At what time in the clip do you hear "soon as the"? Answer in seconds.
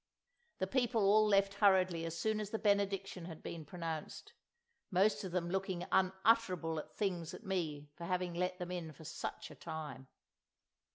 2.17-2.57